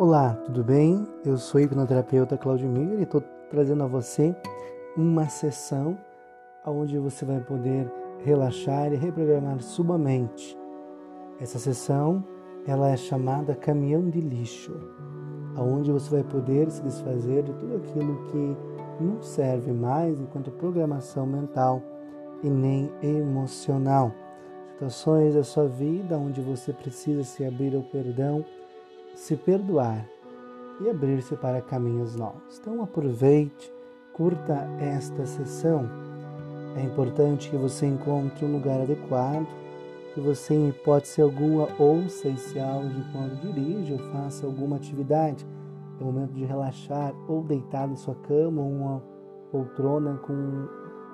[0.00, 1.06] Olá, tudo bem?
[1.26, 4.34] Eu sou o hipnoterapeuta Claudimir e estou trazendo a você
[4.96, 5.94] uma sessão
[6.64, 7.86] onde você vai poder
[8.24, 10.56] relaxar e reprogramar sua mente.
[11.38, 12.24] Essa sessão
[12.66, 14.72] ela é chamada caminhão de lixo,
[15.54, 18.56] aonde você vai poder se desfazer de tudo aquilo que
[19.04, 21.82] não serve mais enquanto programação mental
[22.42, 24.10] e nem emocional.
[24.72, 28.42] Situações da sua vida onde você precisa se abrir ao perdão
[29.20, 30.08] se perdoar
[30.80, 32.58] e abrir-se para caminhos novos.
[32.58, 33.70] Então aproveite,
[34.14, 35.84] curta esta sessão.
[36.74, 39.46] É importante que você encontre um lugar adequado,
[40.14, 45.46] que você, em hipótese alguma, ouça esse áudio quando dirige ou faça alguma atividade.
[46.00, 49.02] É momento de relaxar ou deitar na sua cama ou uma
[49.52, 50.66] poltrona com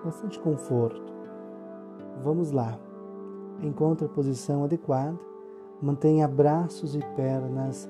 [0.04, 1.12] bastante conforto.
[2.22, 2.78] Vamos lá.
[3.60, 5.18] Encontre a posição adequada
[5.80, 7.88] Mantenha braços e pernas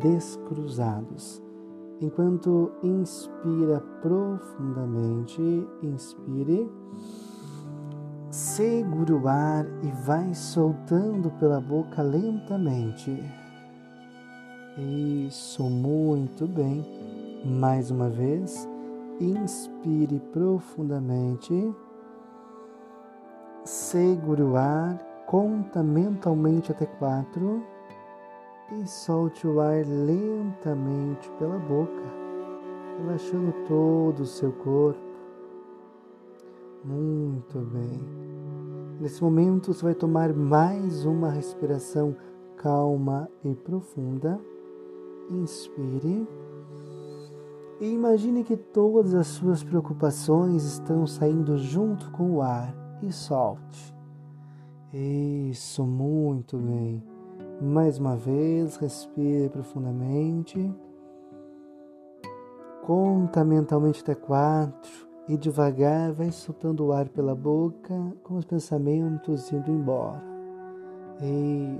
[0.00, 1.42] descruzados.
[2.00, 5.40] Enquanto inspira profundamente,
[5.82, 6.70] inspire,
[8.30, 13.22] segure o ar e vai soltando pela boca lentamente.
[14.76, 16.84] Isso, muito bem.
[17.44, 18.68] Mais uma vez,
[19.20, 21.74] inspire profundamente,
[23.64, 27.60] segure o ar Conta mentalmente até quatro
[28.72, 32.02] e solte o ar lentamente pela boca,
[32.98, 35.00] relaxando todo o seu corpo.
[36.84, 38.00] Muito bem.
[39.00, 42.16] Nesse momento você vai tomar mais uma respiração
[42.56, 44.40] calma e profunda.
[45.30, 46.26] Inspire.
[47.80, 53.94] E imagine que todas as suas preocupações estão saindo junto com o ar e solte.
[54.92, 57.15] Isso, muito bem.
[57.60, 60.74] Mais uma vez, respire profundamente.
[62.84, 64.90] Conta mentalmente até quatro
[65.26, 70.22] e devagar vai soltando o ar pela boca com os pensamentos indo embora.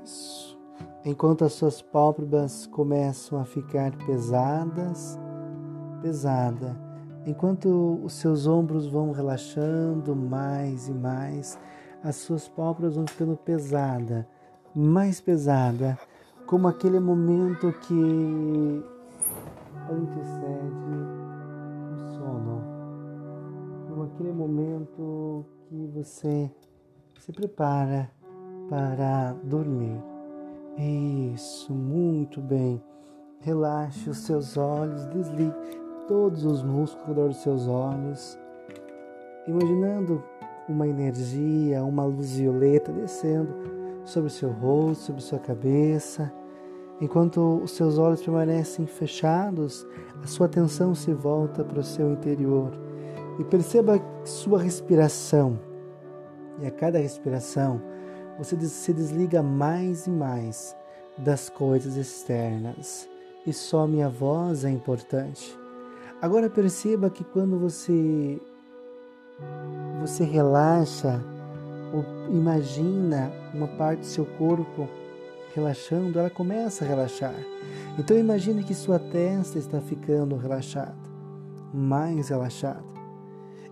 [0.02, 0.58] Isso.
[1.04, 5.18] Enquanto as suas pálpebras começam a ficar pesadas,
[6.00, 6.74] pesada.
[7.26, 11.58] Enquanto os seus ombros vão relaxando mais e mais,
[12.02, 14.26] as suas pálpebras vão ficando pesada,
[14.76, 15.98] mais pesada,
[16.44, 18.84] como aquele momento que
[19.90, 20.92] antecede
[21.94, 22.62] o sono,
[23.88, 26.50] como aquele momento que você
[27.18, 28.10] se prepara
[28.68, 29.98] para dormir.
[31.32, 32.82] Isso, muito bem.
[33.40, 35.54] Relaxe os seus olhos, desligue
[36.06, 38.38] todos os músculos ao redor dos seus olhos,
[39.48, 40.22] imaginando
[40.68, 43.75] uma energia, uma luz violeta descendo
[44.06, 46.32] sobre seu rosto, sobre sua cabeça.
[46.98, 49.86] Enquanto os seus olhos permanecem fechados,
[50.22, 52.72] a sua atenção se volta para o seu interior
[53.38, 55.60] e perceba sua respiração.
[56.58, 57.82] E a cada respiração,
[58.38, 60.74] você se desliga mais e mais
[61.18, 63.06] das coisas externas
[63.46, 65.56] e só minha voz é importante.
[66.20, 68.40] Agora perceba que quando você
[70.00, 71.22] você relaxa
[72.28, 74.88] imagina uma parte do seu corpo
[75.54, 77.34] relaxando, ela começa a relaxar.
[77.98, 80.96] Então imagine que sua testa está ficando relaxada,
[81.72, 82.84] mais relaxada.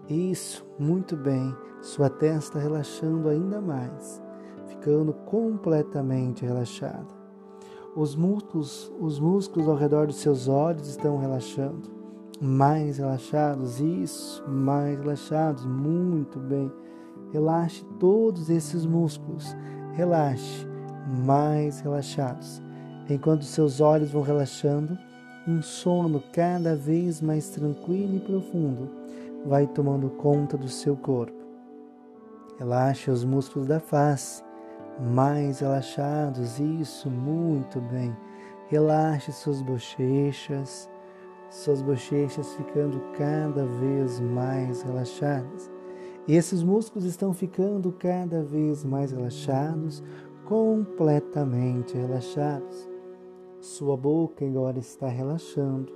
[0.09, 1.55] Isso, muito bem.
[1.83, 4.23] Sua testa relaxando ainda mais,
[4.69, 7.09] ficando completamente relaxada.
[7.95, 12.05] Os músculos, os músculos ao redor dos seus olhos estão relaxando
[12.41, 16.71] mais relaxados, isso, mais relaxados, muito bem.
[17.35, 19.57] Relaxe todos esses músculos,
[19.95, 20.65] relaxe,
[21.27, 22.63] mais relaxados.
[23.11, 24.97] Enquanto seus olhos vão relaxando,
[25.45, 28.89] um sono cada vez mais tranquilo e profundo
[29.45, 31.35] vai tomando conta do seu corpo.
[32.57, 34.41] Relaxe os músculos da face,
[35.01, 38.17] mais relaxados, isso, muito bem.
[38.69, 40.89] Relaxe suas bochechas,
[41.51, 45.74] suas bochechas ficando cada vez mais relaxadas.
[46.27, 50.03] E esses músculos estão ficando cada vez mais relaxados,
[50.45, 52.89] completamente relaxados.
[53.61, 55.93] Sua boca agora está relaxando.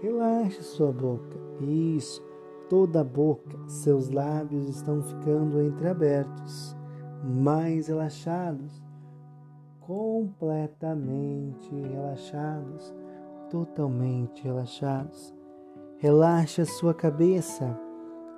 [0.00, 1.38] Relaxe sua boca.
[1.60, 2.22] Isso,
[2.68, 3.58] toda a boca.
[3.66, 6.76] Seus lábios estão ficando entreabertos,
[7.22, 8.82] mais relaxados,
[9.80, 12.94] completamente relaxados
[13.50, 15.34] totalmente relaxados.
[15.98, 17.78] Relaxe a sua cabeça.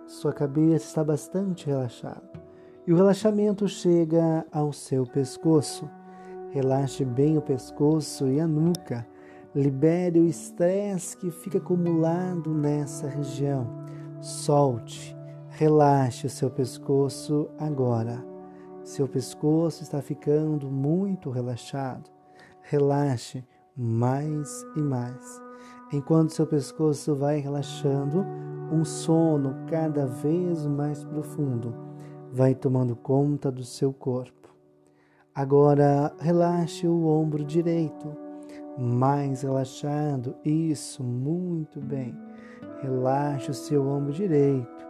[0.06, 2.22] Sua cabeça está bastante relaxada.
[2.86, 5.88] E o relaxamento chega ao seu pescoço.
[6.50, 9.06] Relaxe bem o pescoço e a nuca.
[9.54, 13.66] Libere o estresse que fica acumulado nessa região.
[14.20, 15.16] Solte,
[15.48, 18.24] relaxe o seu pescoço agora.
[18.82, 22.10] Seu pescoço está ficando muito relaxado.
[22.62, 23.44] Relaxe
[23.76, 25.51] mais e mais.
[25.92, 28.24] Enquanto seu pescoço vai relaxando,
[28.72, 31.74] um sono cada vez mais profundo
[32.32, 34.48] vai tomando conta do seu corpo.
[35.34, 38.16] Agora relaxe o ombro direito
[38.78, 40.34] mais relaxado.
[40.44, 42.16] Isso, muito bem.
[42.80, 44.86] Relaxe o seu ombro direito,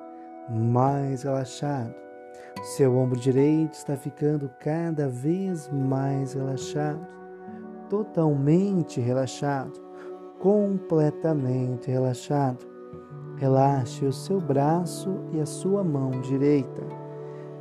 [0.49, 1.95] mais relaxado.
[2.63, 7.07] Seu ombro direito está ficando cada vez mais relaxado,
[7.89, 9.81] totalmente relaxado,
[10.43, 12.67] completamente relaxado.
[13.39, 16.83] Relaxe o seu braço e a sua mão direita.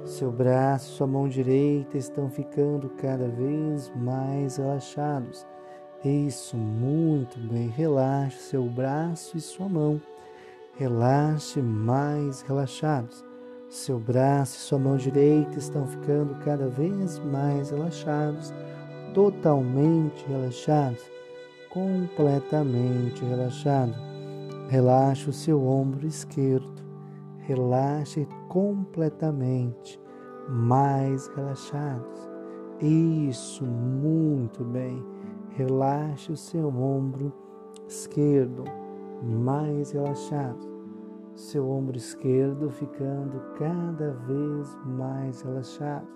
[0.03, 5.45] Seu braço e sua mão direita estão ficando cada vez mais relaxados
[6.03, 7.67] isso, muito bem.
[7.67, 10.01] Relaxe seu braço e sua mão.
[10.75, 13.23] Relaxe mais relaxados.
[13.69, 18.51] Seu braço e sua mão direita estão ficando cada vez mais relaxados,
[19.13, 21.03] totalmente relaxados,
[21.73, 23.95] completamente relaxado.
[24.67, 26.81] Relaxe o seu ombro esquerdo.
[27.39, 29.99] Relaxe completamente,
[30.47, 32.29] mais relaxados.
[32.79, 35.03] Isso, muito bem.
[35.51, 37.33] Relaxe o seu ombro
[37.87, 38.63] esquerdo,
[39.23, 40.69] mais relaxado.
[41.35, 46.07] Seu ombro esquerdo ficando cada vez mais relaxado,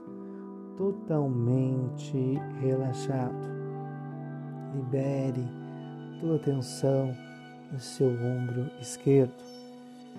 [0.77, 3.64] totalmente relaxado.
[4.75, 5.47] Libere
[6.19, 7.15] toda a tensão
[7.71, 9.33] no seu ombro esquerdo,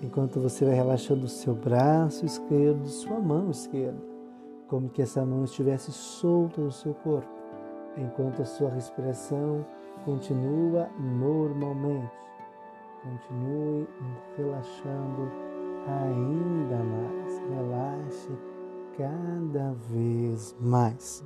[0.01, 4.01] enquanto você vai relaxando o seu braço esquerdo, sua mão esquerda,
[4.67, 7.29] como que essa mão estivesse solta do seu corpo
[7.97, 9.65] enquanto a sua respiração
[10.05, 12.11] continua normalmente.
[13.03, 13.87] Continue
[14.35, 15.31] relaxando
[15.87, 17.41] ainda mais.
[17.49, 18.29] Relaxe
[18.97, 21.23] cada vez mais.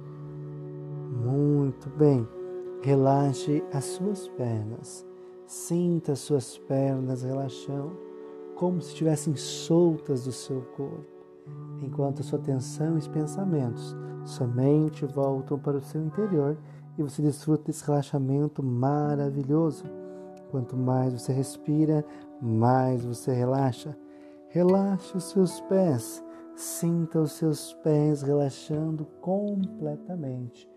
[1.23, 2.40] Muito bem.
[2.83, 5.05] Relaxe as suas pernas.
[5.45, 7.95] Sinta as suas pernas relaxando,
[8.55, 11.05] como se estivessem soltas do seu corpo,
[11.81, 13.95] enquanto sua atenção e os pensamentos
[14.25, 16.57] somente voltam para o seu interior
[16.97, 19.85] e você desfruta desse relaxamento maravilhoso.
[20.49, 22.03] Quanto mais você respira,
[22.41, 23.95] mais você relaxa.
[24.49, 26.23] Relaxe os seus pés,
[26.55, 30.67] sinta os seus pés relaxando completamente,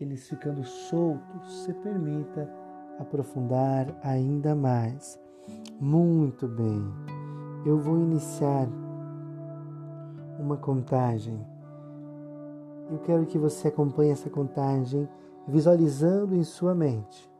[0.00, 1.64] eles ficando soltos.
[1.64, 2.48] Se permita
[2.98, 5.18] aprofundar ainda mais.
[5.80, 6.82] Muito bem,
[7.66, 8.68] eu vou iniciar
[10.38, 11.54] uma contagem
[12.90, 15.08] eu quero que você acompanhe essa contagem
[15.48, 17.30] visualizando em sua mente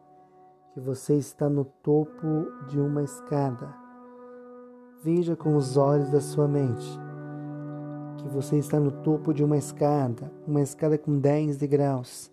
[0.73, 3.73] que você está no topo de uma escada.
[5.03, 6.99] Veja com os olhos da sua mente
[8.17, 12.33] que você está no topo de uma escada, uma escada com 10 degraus,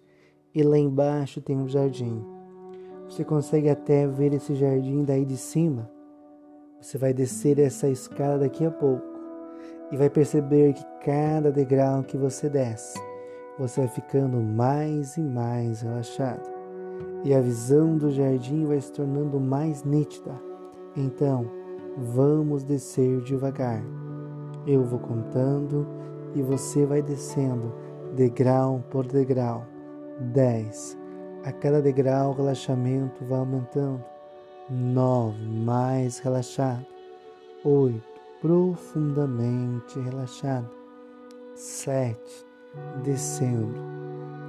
[0.54, 2.24] e lá embaixo tem um jardim.
[3.08, 5.90] Você consegue até ver esse jardim daí de cima.
[6.80, 9.06] Você vai descer essa escada daqui a pouco
[9.92, 12.98] e vai perceber que cada degrau que você desce,
[13.60, 16.50] você vai ficando mais e mais relaxado.
[17.24, 20.32] E a visão do jardim vai se tornando mais nítida.
[20.96, 21.46] Então,
[21.98, 23.84] vamos descer devagar.
[24.66, 25.88] Eu vou contando
[26.34, 27.74] e você vai descendo
[28.16, 29.66] degrau por degrau.
[30.22, 30.98] 10.
[31.44, 34.04] A cada degrau o relaxamento vai aumentando.
[34.70, 35.44] 9.
[35.44, 36.86] Mais relaxado.
[37.64, 38.12] 8
[38.42, 40.70] profundamente relaxado.
[41.54, 42.46] Sete,
[43.04, 43.76] descendo.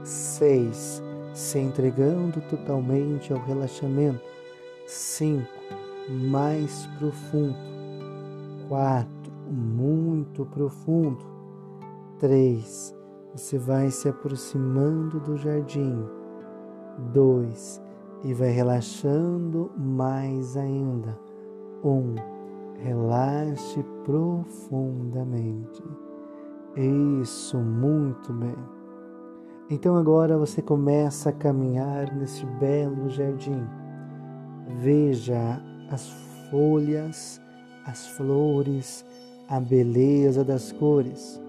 [0.03, 1.03] Seis,
[1.35, 4.25] se entregando totalmente ao relaxamento.
[4.87, 5.47] Cinco,
[6.09, 7.57] mais profundo.
[8.69, 11.25] Quatro, muito profundo.
[12.19, 12.95] Três,
[13.35, 16.05] você vai se aproximando do jardim.
[17.13, 17.81] Dois,
[18.23, 21.19] e vai relaxando mais ainda.
[21.83, 22.15] Um,
[22.83, 25.83] Relaxe profundamente.
[27.21, 28.57] Isso, muito bem.
[29.71, 33.65] Então agora você começa a caminhar nesse belo jardim.
[34.81, 36.11] Veja as
[36.51, 37.41] folhas,
[37.87, 39.05] as flores,
[39.49, 41.41] a beleza das cores.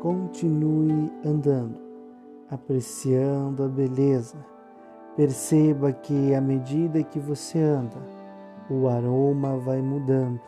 [0.00, 1.78] Continue andando,
[2.48, 4.38] apreciando a beleza.
[5.14, 7.98] Perceba que à medida que você anda,
[8.70, 10.40] o aroma vai mudando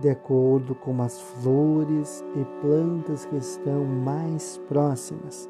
[0.00, 5.48] de acordo com as flores e plantas que estão mais próximas.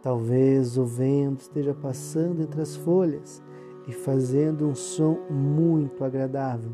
[0.00, 3.42] Talvez o vento esteja passando entre as folhas
[3.86, 6.72] e fazendo um som muito agradável.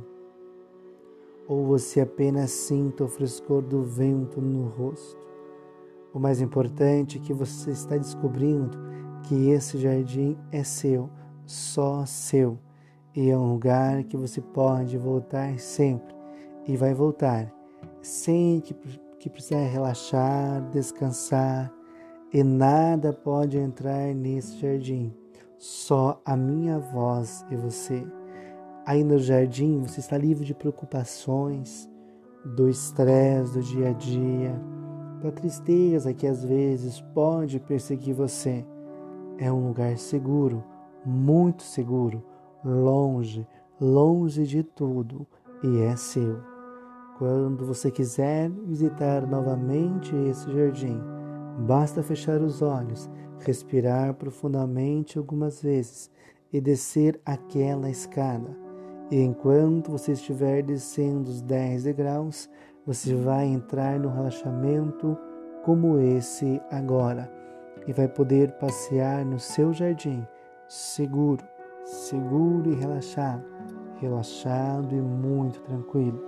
[1.49, 5.25] Ou você apenas sinta o frescor do vento no rosto.
[6.15, 8.79] O mais importante é que você está descobrindo
[9.25, 11.11] que esse jardim é seu,
[11.45, 12.57] só seu,
[13.17, 16.15] e é um lugar que você pode voltar sempre.
[16.69, 17.53] E vai voltar.
[18.01, 18.73] Sem que,
[19.19, 21.73] que precisar relaxar, descansar,
[22.33, 25.13] e nada pode entrar nesse jardim,
[25.59, 28.07] só a minha voz e você.
[28.87, 31.91] Aí no jardim você está livre de preocupações,
[32.45, 34.61] do estresse do dia a dia,
[35.25, 38.65] da tristeza que às vezes pode perseguir você.
[39.39, 40.63] É um lugar seguro,
[41.05, 42.23] muito seguro,
[42.65, 43.47] longe,
[43.81, 45.27] longe de tudo
[45.63, 46.39] e é seu.
[47.19, 51.01] Quando você quiser visitar novamente esse jardim,
[51.59, 56.11] Basta fechar os olhos, respirar profundamente algumas vezes
[56.53, 58.57] e descer aquela escada.
[59.11, 62.51] E enquanto você estiver descendo os 10 degraus,
[62.87, 65.17] você vai entrar no relaxamento
[65.63, 67.31] como esse agora
[67.87, 70.27] e vai poder passear no seu jardim
[70.69, 71.45] seguro,
[71.85, 73.45] seguro e relaxado,
[74.01, 76.23] relaxado e muito tranquilo.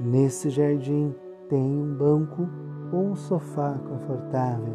[0.00, 1.14] Nesse jardim
[1.48, 2.48] tem um banco
[2.92, 4.74] ou um sofá confortável.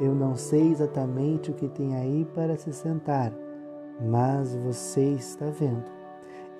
[0.00, 3.32] Eu não sei exatamente o que tem aí para se sentar,
[4.00, 5.84] mas você está vendo.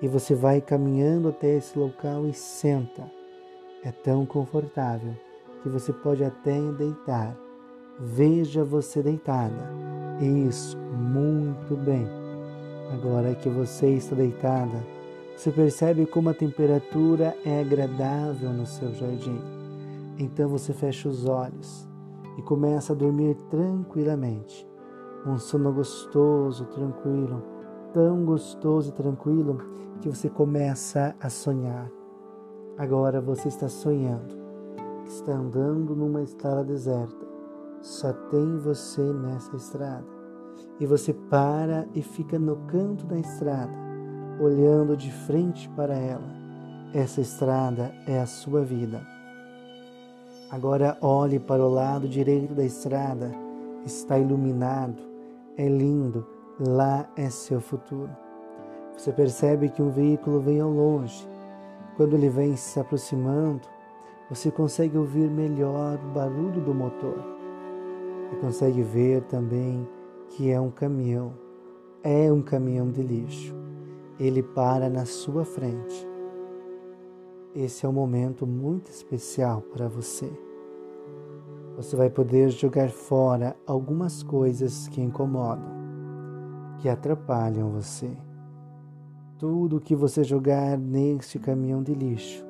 [0.01, 3.03] E você vai caminhando até esse local e senta.
[3.85, 5.13] É tão confortável
[5.61, 7.35] que você pode até deitar.
[7.99, 9.69] Veja você deitada.
[10.21, 12.07] Isso, muito bem.
[12.93, 14.81] Agora que você está deitada,
[15.35, 19.41] você percebe como a temperatura é agradável no seu jardim.
[20.17, 21.85] Então você fecha os olhos
[22.37, 24.65] e começa a dormir tranquilamente.
[25.25, 27.43] Um sono gostoso, tranquilo,
[27.93, 29.57] tão gostoso e tranquilo
[30.01, 31.89] que você começa a sonhar.
[32.75, 34.35] Agora você está sonhando,
[35.05, 37.23] está andando numa estrada deserta.
[37.81, 40.05] Só tem você nessa estrada.
[40.79, 43.71] E você para e fica no canto da estrada,
[44.41, 46.27] olhando de frente para ela.
[46.93, 49.05] Essa estrada é a sua vida.
[50.49, 53.31] Agora olhe para o lado direito da estrada,
[53.85, 54.97] está iluminado,
[55.57, 56.25] é lindo,
[56.59, 58.09] lá é seu futuro.
[58.97, 61.32] Você percebe que um veículo vem ao longe.
[61.95, 63.61] Quando ele vem se aproximando,
[64.29, 67.23] você consegue ouvir melhor o barulho do motor
[68.31, 69.87] e consegue ver também
[70.29, 71.33] que é um caminhão.
[72.01, 73.55] É um caminhão de lixo.
[74.19, 76.13] Ele para na sua frente
[77.55, 80.27] esse é um momento muito especial para você.
[81.75, 85.71] Você vai poder jogar fora algumas coisas que incomodam,
[86.79, 88.09] que atrapalham você.
[89.43, 92.45] Tudo que você jogar neste caminhão de lixo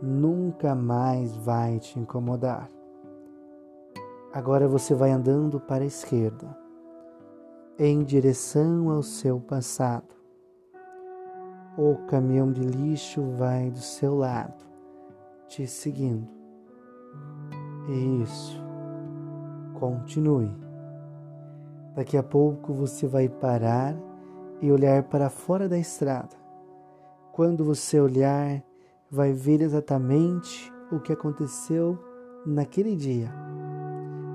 [0.00, 2.70] nunca mais vai te incomodar.
[4.32, 6.56] Agora você vai andando para a esquerda,
[7.76, 10.14] em direção ao seu passado
[11.76, 14.64] o caminhão de lixo vai do seu lado,
[15.48, 16.28] te seguindo.
[18.22, 18.62] Isso.
[19.74, 20.54] Continue.
[21.96, 23.96] Daqui a pouco você vai parar
[24.60, 26.36] e olhar para fora da estrada.
[27.32, 28.62] Quando você olhar,
[29.10, 31.98] vai ver exatamente o que aconteceu
[32.44, 33.32] naquele dia.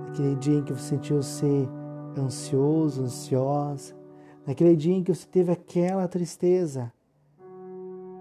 [0.07, 1.69] Naquele dia em que você sentiu-se
[2.17, 3.95] ansioso, ansiosa.
[4.45, 6.91] Naquele dia em que você teve aquela tristeza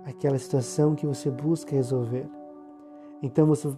[0.05, 2.29] aquela situação que você busca resolver.
[3.23, 3.69] Então você,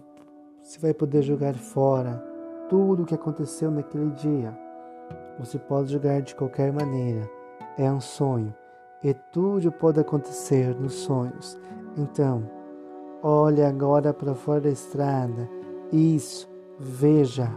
[0.61, 2.23] você vai poder jogar fora
[2.69, 4.57] tudo o que aconteceu naquele dia.
[5.39, 7.29] Você pode jogar de qualquer maneira.
[7.77, 8.53] É um sonho
[9.03, 11.59] e tudo pode acontecer nos sonhos.
[11.97, 12.49] Então,
[13.21, 15.47] olhe agora para fora da estrada.
[15.91, 17.47] Isso, veja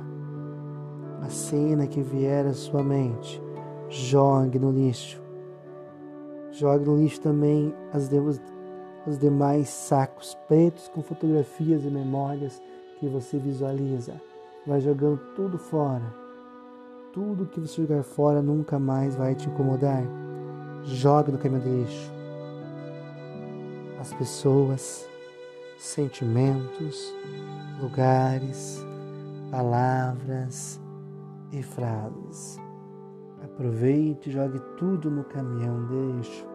[1.22, 3.42] a cena que vier à sua mente.
[3.88, 5.22] Jogue no lixo.
[6.50, 8.10] Jogue no lixo também as
[9.06, 12.60] os demais sacos pretos com fotografias e memórias
[12.98, 14.20] que você visualiza.
[14.66, 16.27] Vai jogando tudo fora.
[17.18, 20.04] Tudo que você jogar fora nunca mais vai te incomodar.
[20.84, 22.12] Joga no caminhão de lixo.
[23.98, 25.04] As pessoas,
[25.76, 27.12] sentimentos,
[27.82, 28.80] lugares,
[29.50, 30.80] palavras
[31.50, 32.56] e frases.
[33.42, 36.46] Aproveite e jogue tudo no caminhão de lixo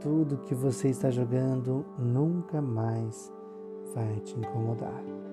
[0.00, 3.32] tudo que você está jogando nunca mais
[3.94, 5.27] vai te incomodar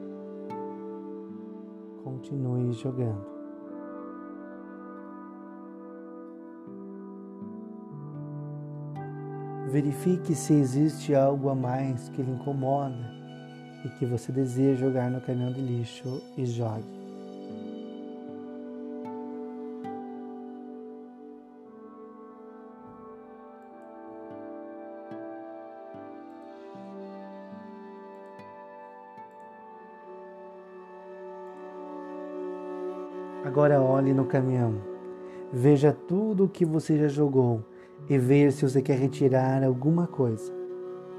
[2.06, 3.26] continue jogando.
[9.72, 12.96] Verifique se existe algo a mais que lhe incomoda
[13.84, 17.05] e que você deseja jogar no caminhão de lixo e jogue.
[33.46, 34.74] Agora olhe no caminhão.
[35.54, 37.64] Veja tudo o que você já jogou
[38.10, 40.52] e veja se você quer retirar alguma coisa.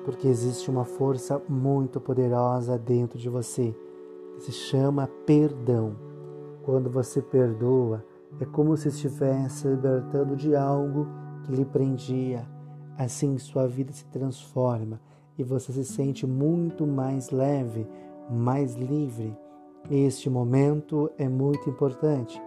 [0.04, 3.72] Porque existe uma força muito poderosa dentro de você
[4.34, 5.94] que se chama perdão.
[6.64, 8.04] Quando você perdoa,
[8.40, 11.06] é como se estivesse libertando de algo
[11.44, 12.44] que lhe prendia.
[12.98, 15.00] Assim, sua vida se transforma
[15.38, 17.86] e você se sente muito mais leve,
[18.28, 19.32] mais livre
[19.90, 22.42] este momento é muito importante.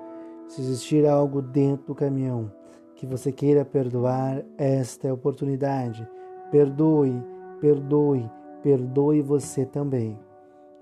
[0.48, 2.52] Se existir algo dentro do caminhão
[2.96, 6.08] que você queira perdoar, esta é a oportunidade.
[6.52, 7.24] Perdoe,
[7.62, 8.30] perdoe,
[8.62, 10.20] perdoe você também.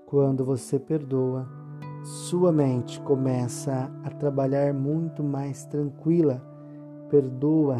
[0.06, 1.46] Quando você perdoa,
[2.02, 6.42] sua mente começa a trabalhar muito mais tranquila.
[7.08, 7.78] Perdoa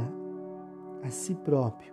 [1.03, 1.93] a si próprio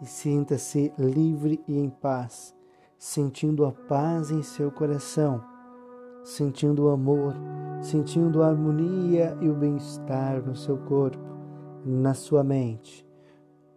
[0.00, 2.54] e sinta-se livre e em paz,
[2.98, 5.53] sentindo a paz em seu coração
[6.24, 7.34] sentindo o amor,
[7.82, 11.22] sentindo a harmonia e o bem-estar no seu corpo,
[11.84, 13.06] na sua mente.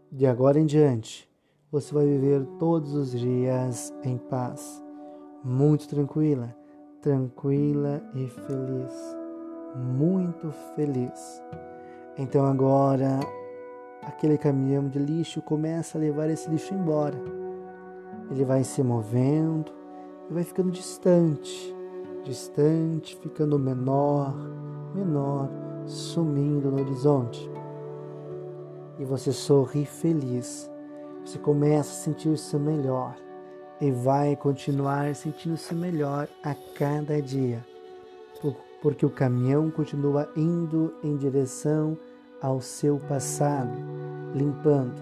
[0.10, 1.30] De agora em diante,
[1.70, 4.82] você vai viver todos os dias em paz,
[5.44, 6.56] muito tranquila,
[7.01, 9.18] tranquila e feliz,
[9.75, 11.44] muito feliz.
[12.18, 13.20] Então agora
[14.01, 17.18] aquele caminhão de lixo começa a levar esse lixo embora.
[18.32, 19.72] Ele vai se movendo
[20.30, 21.76] e vai ficando distante
[22.24, 24.36] distante, ficando menor,
[24.94, 25.50] menor,
[25.86, 27.50] sumindo no horizonte.
[29.00, 30.70] E você sorri feliz.
[31.24, 33.16] Você começa a sentir-se melhor
[33.80, 37.64] e vai continuar sentindo-se melhor a cada dia,
[38.82, 41.98] porque o caminhão continua indo em direção
[42.42, 43.72] ao seu passado,
[44.34, 44.96] limpando.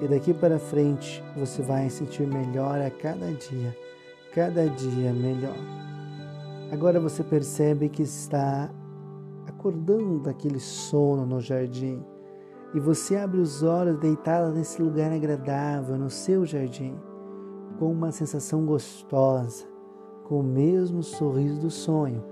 [0.00, 3.76] E daqui para frente você vai sentir melhor a cada dia,
[4.32, 5.87] cada dia melhor.
[6.70, 8.70] Agora você percebe que está
[9.46, 12.04] acordando daquele sono no jardim
[12.74, 16.94] e você abre os olhos deitada nesse lugar agradável no seu jardim,
[17.78, 19.64] com uma sensação gostosa,
[20.24, 22.22] com o mesmo sorriso do sonho,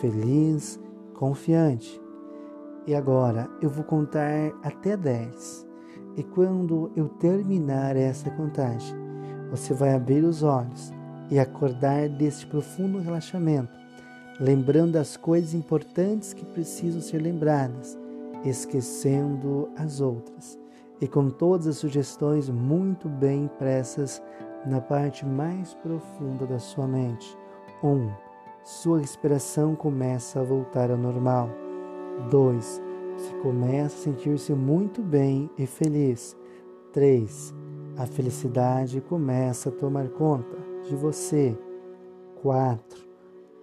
[0.00, 0.80] feliz,
[1.14, 2.02] confiante.
[2.88, 5.68] E agora eu vou contar até 10.
[6.16, 8.96] E quando eu terminar essa contagem,
[9.50, 10.92] você vai abrir os olhos
[11.30, 13.83] e acordar desse profundo relaxamento
[14.40, 17.98] lembrando as coisas importantes que precisam ser lembradas,
[18.44, 20.58] esquecendo as outras,
[21.00, 24.22] e com todas as sugestões muito bem impressas
[24.66, 27.36] na parte mais profunda da sua mente.
[27.82, 27.88] 1.
[27.88, 28.10] Um,
[28.64, 31.50] sua respiração começa a voltar ao normal.
[32.30, 32.82] 2.
[33.16, 36.36] Você começa a sentir-se muito bem e feliz.
[36.92, 37.54] 3.
[37.96, 40.56] A felicidade começa a tomar conta
[40.88, 41.56] de você.
[42.40, 43.13] 4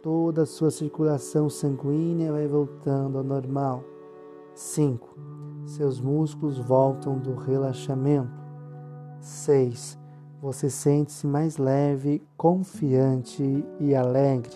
[0.01, 3.83] toda a sua circulação sanguínea vai voltando ao normal.
[4.55, 5.17] 5.
[5.65, 8.41] Seus músculos voltam do relaxamento.
[9.19, 9.99] 6.
[10.41, 14.51] Você sente-se mais leve, confiante e alegre.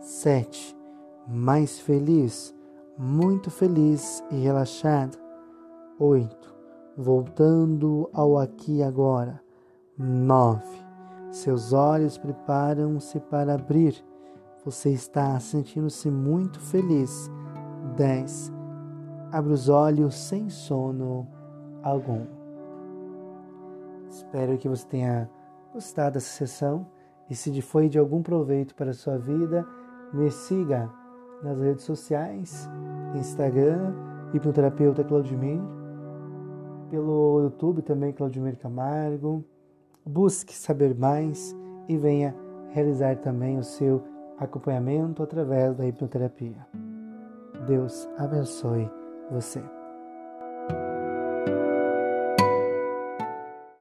[0.00, 0.76] 7.
[1.26, 2.54] Mais feliz,
[2.98, 5.16] muito feliz e relaxado.
[5.98, 6.54] 8.
[6.96, 9.40] Voltando ao aqui e agora.
[9.96, 10.62] 9.
[11.30, 14.04] Seus olhos preparam-se para abrir
[14.64, 17.30] você está sentindo-se muito feliz.
[17.96, 18.52] 10.
[19.30, 21.28] Abre os olhos sem sono
[21.82, 22.24] algum.
[24.08, 25.30] Espero que você tenha
[25.72, 26.86] gostado dessa sessão
[27.28, 29.66] e se foi de algum proveito para a sua vida,
[30.12, 30.90] me siga
[31.42, 32.68] nas redes sociais,
[33.14, 33.92] Instagram,
[34.32, 35.60] hipnoterapeuta Claudimir,
[36.90, 39.44] pelo YouTube também Claudimir Camargo.
[40.06, 41.56] Busque saber mais
[41.88, 42.34] e venha
[42.70, 44.02] realizar também o seu
[44.38, 46.66] acompanhamento através da hipnoterapia.
[47.66, 48.90] Deus abençoe
[49.30, 49.62] você.